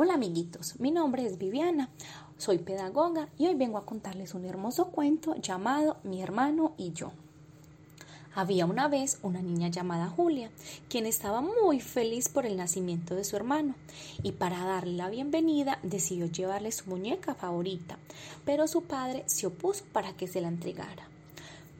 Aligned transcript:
Hola 0.00 0.14
amiguitos, 0.14 0.78
mi 0.78 0.92
nombre 0.92 1.26
es 1.26 1.38
Viviana, 1.38 1.90
soy 2.36 2.58
pedagoga 2.58 3.30
y 3.36 3.48
hoy 3.48 3.56
vengo 3.56 3.78
a 3.78 3.84
contarles 3.84 4.32
un 4.32 4.44
hermoso 4.44 4.92
cuento 4.92 5.34
llamado 5.34 5.96
Mi 6.04 6.22
hermano 6.22 6.72
y 6.78 6.92
yo. 6.92 7.10
Había 8.32 8.64
una 8.66 8.86
vez 8.86 9.18
una 9.24 9.42
niña 9.42 9.70
llamada 9.70 10.06
Julia, 10.08 10.52
quien 10.88 11.04
estaba 11.04 11.40
muy 11.40 11.80
feliz 11.80 12.28
por 12.28 12.46
el 12.46 12.56
nacimiento 12.56 13.16
de 13.16 13.24
su 13.24 13.34
hermano, 13.34 13.74
y 14.22 14.30
para 14.30 14.64
darle 14.64 14.92
la 14.92 15.10
bienvenida 15.10 15.80
decidió 15.82 16.26
llevarle 16.26 16.70
su 16.70 16.88
muñeca 16.88 17.34
favorita, 17.34 17.98
pero 18.44 18.68
su 18.68 18.84
padre 18.84 19.24
se 19.26 19.48
opuso 19.48 19.82
para 19.92 20.12
que 20.12 20.28
se 20.28 20.40
la 20.40 20.46
entregara. 20.46 21.08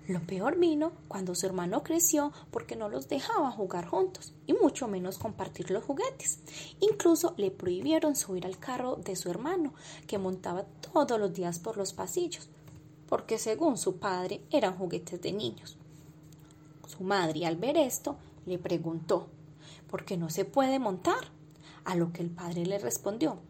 Lo 0.08 0.22
peor 0.22 0.58
vino 0.58 0.92
cuando 1.06 1.34
su 1.34 1.44
hermano 1.44 1.82
creció 1.82 2.32
porque 2.50 2.76
no 2.76 2.88
los 2.88 3.08
dejaba 3.08 3.50
jugar 3.50 3.86
juntos 3.86 4.32
y 4.46 4.54
mucho 4.54 4.88
menos 4.88 5.18
compartir 5.18 5.70
los 5.70 5.84
juguetes. 5.84 6.40
Incluso 6.80 7.34
le 7.36 7.50
prohibieron 7.50 8.16
subir 8.16 8.46
al 8.46 8.58
carro 8.58 8.96
de 8.96 9.16
su 9.16 9.28
hermano, 9.28 9.74
que 10.06 10.16
montaba 10.16 10.64
todos 10.64 11.20
los 11.20 11.34
días 11.34 11.58
por 11.58 11.76
los 11.76 11.92
pasillos, 11.92 12.48
porque 13.06 13.38
según 13.38 13.76
su 13.76 13.98
padre 13.98 14.40
eran 14.50 14.78
juguetes 14.78 15.20
de 15.20 15.30
niños. 15.30 15.76
Su 16.86 17.04
madre, 17.04 17.44
al 17.44 17.56
ver 17.56 17.76
esto, 17.76 18.16
le 18.46 18.58
preguntó 18.58 19.28
¿por 19.90 20.06
qué 20.06 20.16
no 20.16 20.30
se 20.30 20.46
puede 20.46 20.78
montar? 20.78 21.30
A 21.84 21.96
lo 21.96 22.14
que 22.14 22.22
el 22.22 22.30
padre 22.30 22.64
le 22.64 22.78
respondió 22.78 23.40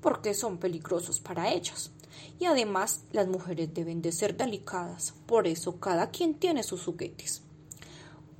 porque 0.00 0.34
son 0.34 0.58
peligrosos 0.58 1.18
para 1.18 1.52
ellos. 1.52 1.90
Y 2.38 2.46
además 2.46 3.04
las 3.12 3.28
mujeres 3.28 3.72
deben 3.72 4.02
de 4.02 4.12
ser 4.12 4.36
delicadas, 4.36 5.14
por 5.26 5.46
eso 5.46 5.80
cada 5.80 6.10
quien 6.10 6.34
tiene 6.34 6.62
sus 6.62 6.84
juguetes. 6.84 7.42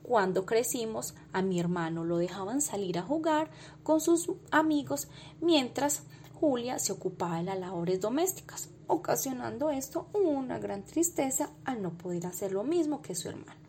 Cuando 0.03 0.47
crecimos, 0.47 1.15
a 1.33 1.43
mi 1.43 1.59
hermano 1.59 2.05
lo 2.05 2.19
dejaban 2.19 2.61
salir 2.61 2.97
a 2.97 3.03
jugar 3.03 3.51
con 3.83 4.01
sus 4.01 4.31
amigos 4.53 5.09
mientras 5.41 6.03
Julia 6.33 6.79
se 6.79 6.93
ocupaba 6.93 7.39
de 7.39 7.43
las 7.43 7.59
labores 7.59 8.01
domésticas, 8.01 8.69
ocasionando 8.87 9.71
esto 9.71 10.07
una 10.13 10.61
gran 10.61 10.85
tristeza 10.85 11.51
al 11.65 11.83
no 11.83 11.99
poder 11.99 12.27
hacer 12.27 12.53
lo 12.53 12.63
mismo 12.63 13.03
que 13.03 13.17
su 13.17 13.29
hermano. 13.29 13.61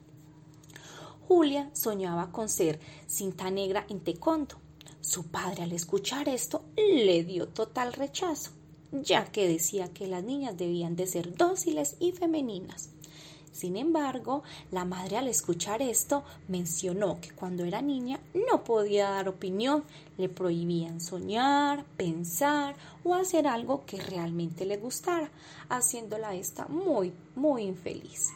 Julia 1.28 1.72
soñaba 1.73 2.32
con 2.32 2.50
ser 2.50 2.80
cinta 3.08 3.50
negra 3.50 3.86
en 3.89 4.02
taekwondo. 4.02 4.58
Su 5.02 5.28
padre 5.32 5.64
al 5.64 5.72
escuchar 5.72 6.30
esto 6.30 6.66
le 6.76 7.23
dio 7.23 7.48
total 7.48 7.94
rechazo 7.94 8.57
ya 8.92 9.26
que 9.26 9.48
decía 9.48 9.94
que 9.94 10.08
las 10.08 10.24
niñas 10.24 10.58
debían 10.58 10.96
de 10.96 11.08
ser 11.08 11.36
dóciles 11.36 11.96
y 12.00 12.12
femeninas. 12.12 12.90
Sin 13.58 13.76
embargo, 13.76 14.44
la 14.72 14.86
madre 14.86 15.18
al 15.18 15.28
escuchar 15.28 15.82
esto 15.82 16.24
mencionó 16.48 17.20
que 17.20 17.32
cuando 17.32 17.64
era 17.66 17.82
niña 17.82 18.20
no 18.52 18.64
podía 18.64 19.10
dar 19.10 19.28
opinión, 19.30 19.84
le 20.20 20.30
prohibían 20.30 21.02
soñar, 21.02 21.84
pensar 21.98 22.76
o 23.04 23.16
hacer 23.16 23.48
algo 23.48 23.84
que 23.88 24.00
realmente 24.00 24.64
le 24.66 24.78
gustara, 24.78 25.32
haciéndola 25.70 26.36
esta 26.36 26.68
muy, 26.68 27.14
muy 27.36 27.64
infeliz. 27.64 28.28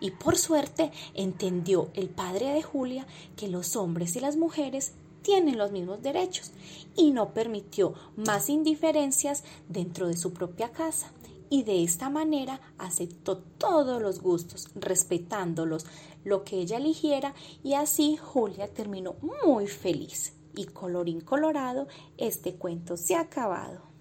Y 0.00 0.10
por 0.10 0.36
suerte 0.36 0.90
entendió 1.14 1.90
el 1.94 2.08
padre 2.08 2.52
de 2.52 2.62
Julia 2.62 3.06
que 3.36 3.46
los 3.46 3.76
hombres 3.76 4.16
y 4.16 4.20
las 4.20 4.36
mujeres 4.36 4.94
tienen 5.26 5.58
los 5.58 5.72
mismos 5.72 6.02
derechos 6.02 6.52
y 6.94 7.10
no 7.10 7.34
permitió 7.34 7.94
más 8.14 8.48
indiferencias 8.48 9.42
dentro 9.68 10.06
de 10.06 10.16
su 10.16 10.32
propia 10.32 10.70
casa 10.70 11.10
y 11.50 11.64
de 11.64 11.82
esta 11.82 12.10
manera 12.10 12.60
aceptó 12.78 13.38
todos 13.38 14.00
los 14.00 14.20
gustos, 14.20 14.68
respetándolos 14.76 15.84
lo 16.22 16.44
que 16.44 16.60
ella 16.60 16.76
eligiera 16.76 17.34
y 17.64 17.74
así 17.74 18.16
Julia 18.16 18.72
terminó 18.72 19.16
muy 19.20 19.66
feliz. 19.66 20.32
Y 20.54 20.66
colorín 20.66 21.20
colorado, 21.20 21.88
este 22.18 22.54
cuento 22.54 22.96
se 22.96 23.16
ha 23.16 23.22
acabado. 23.22 23.86